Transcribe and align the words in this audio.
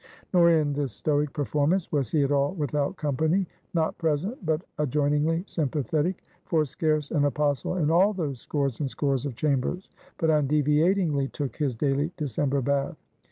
Nor, 0.33 0.49
in 0.49 0.73
this 0.73 0.93
stoic 0.93 1.31
performance, 1.31 1.91
was 1.91 2.09
he 2.09 2.23
at 2.23 2.31
all 2.31 2.53
without 2.55 2.95
company, 2.97 3.45
not 3.75 3.95
present, 3.99 4.43
but 4.43 4.63
adjoiningly 4.79 5.47
sympathetic; 5.47 6.23
for 6.45 6.65
scarce 6.65 7.11
an 7.11 7.23
Apostle 7.25 7.75
in 7.77 7.91
all 7.91 8.11
those 8.11 8.39
scores 8.41 8.79
and 8.79 8.89
scores 8.89 9.27
of 9.27 9.35
chambers, 9.35 9.89
but 10.17 10.31
undeviatingly 10.31 11.27
took 11.31 11.57
his 11.57 11.75
daily 11.75 12.11
December 12.17 12.61
bath. 12.63 12.97